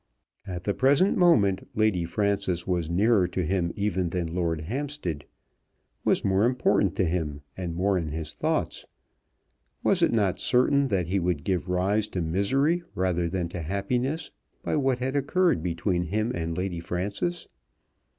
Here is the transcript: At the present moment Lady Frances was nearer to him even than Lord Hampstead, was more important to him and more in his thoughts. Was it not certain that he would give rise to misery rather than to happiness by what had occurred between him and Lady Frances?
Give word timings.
At 0.47 0.63
the 0.63 0.73
present 0.73 1.15
moment 1.15 1.69
Lady 1.75 2.05
Frances 2.05 2.65
was 2.65 2.89
nearer 2.89 3.27
to 3.27 3.45
him 3.45 3.71
even 3.75 4.09
than 4.09 4.33
Lord 4.33 4.61
Hampstead, 4.61 5.25
was 6.03 6.25
more 6.25 6.43
important 6.45 6.95
to 6.95 7.05
him 7.05 7.41
and 7.55 7.75
more 7.75 7.99
in 7.99 8.07
his 8.07 8.33
thoughts. 8.33 8.87
Was 9.83 10.01
it 10.01 10.11
not 10.11 10.39
certain 10.41 10.87
that 10.87 11.05
he 11.05 11.19
would 11.19 11.43
give 11.43 11.69
rise 11.69 12.07
to 12.07 12.21
misery 12.23 12.81
rather 12.95 13.29
than 13.29 13.47
to 13.49 13.61
happiness 13.61 14.31
by 14.63 14.75
what 14.75 14.97
had 14.97 15.15
occurred 15.15 15.61
between 15.61 16.05
him 16.05 16.31
and 16.33 16.57
Lady 16.57 16.79
Frances? 16.79 17.47